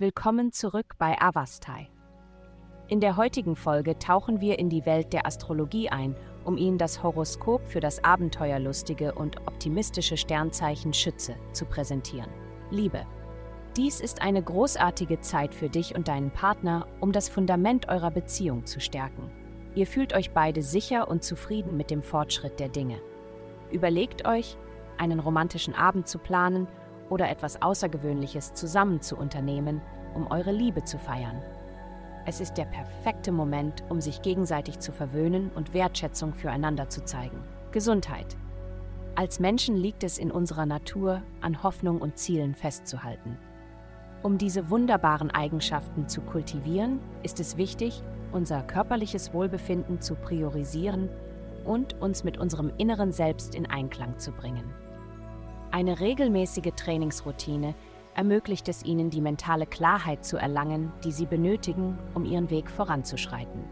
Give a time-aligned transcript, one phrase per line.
[0.00, 1.90] Willkommen zurück bei Avastai.
[2.88, 7.02] In der heutigen Folge tauchen wir in die Welt der Astrologie ein, um Ihnen das
[7.02, 12.30] Horoskop für das abenteuerlustige und optimistische Sternzeichen Schütze zu präsentieren.
[12.70, 13.04] Liebe.
[13.76, 18.64] Dies ist eine großartige Zeit für dich und deinen Partner, um das Fundament eurer Beziehung
[18.64, 19.30] zu stärken.
[19.74, 23.02] Ihr fühlt euch beide sicher und zufrieden mit dem Fortschritt der Dinge.
[23.70, 24.56] Überlegt euch,
[24.96, 26.68] einen romantischen Abend zu planen
[27.10, 29.82] oder etwas Außergewöhnliches zusammen zu unternehmen,
[30.14, 31.42] um eure Liebe zu feiern.
[32.26, 37.42] Es ist der perfekte Moment, um sich gegenseitig zu verwöhnen und Wertschätzung füreinander zu zeigen.
[37.72, 38.36] Gesundheit.
[39.14, 43.36] Als Menschen liegt es in unserer Natur, an Hoffnung und Zielen festzuhalten.
[44.22, 48.02] Um diese wunderbaren Eigenschaften zu kultivieren, ist es wichtig,
[48.32, 51.08] unser körperliches Wohlbefinden zu priorisieren
[51.64, 54.72] und uns mit unserem inneren Selbst in Einklang zu bringen.
[55.70, 57.74] Eine regelmäßige Trainingsroutine
[58.14, 63.64] ermöglicht es ihnen, die mentale Klarheit zu erlangen, die sie benötigen, um ihren Weg voranzuschreiten.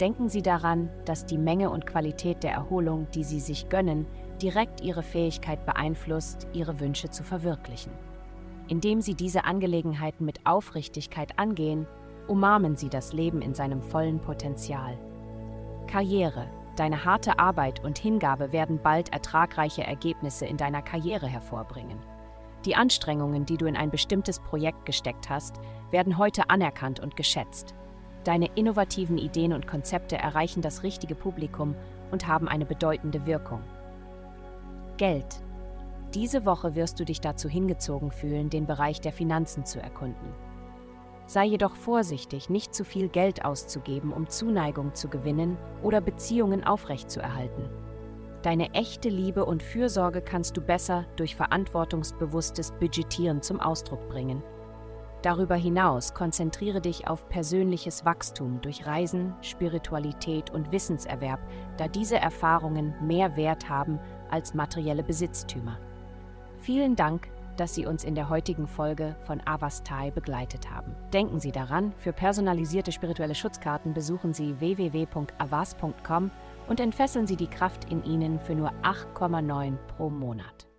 [0.00, 4.06] Denken Sie daran, dass die Menge und Qualität der Erholung, die Sie sich gönnen,
[4.40, 7.92] direkt Ihre Fähigkeit beeinflusst, Ihre Wünsche zu verwirklichen.
[8.66, 11.86] Indem Sie diese Angelegenheiten mit Aufrichtigkeit angehen,
[12.26, 14.98] umarmen Sie das Leben in seinem vollen Potenzial.
[15.86, 16.48] Karriere.
[16.76, 21.98] Deine harte Arbeit und Hingabe werden bald ertragreiche Ergebnisse in deiner Karriere hervorbringen.
[22.64, 25.56] Die Anstrengungen, die du in ein bestimmtes Projekt gesteckt hast,
[25.90, 27.74] werden heute anerkannt und geschätzt.
[28.24, 31.74] Deine innovativen Ideen und Konzepte erreichen das richtige Publikum
[32.12, 33.62] und haben eine bedeutende Wirkung.
[34.96, 35.42] Geld.
[36.14, 40.32] Diese Woche wirst du dich dazu hingezogen fühlen, den Bereich der Finanzen zu erkunden.
[41.32, 47.70] Sei jedoch vorsichtig, nicht zu viel Geld auszugeben, um Zuneigung zu gewinnen oder Beziehungen aufrechtzuerhalten.
[48.42, 54.42] Deine echte Liebe und Fürsorge kannst du besser durch verantwortungsbewusstes Budgetieren zum Ausdruck bringen.
[55.22, 61.40] Darüber hinaus konzentriere dich auf persönliches Wachstum durch Reisen, Spiritualität und Wissenserwerb,
[61.78, 65.78] da diese Erfahrungen mehr Wert haben als materielle Besitztümer.
[66.58, 70.94] Vielen Dank, dass Sie uns in der heutigen Folge von Avastai begleitet haben.
[71.12, 76.30] Denken Sie daran, für personalisierte spirituelle Schutzkarten besuchen Sie www.avas.com
[76.68, 80.71] und entfesseln Sie die Kraft in Ihnen für nur 8,9 pro Monat.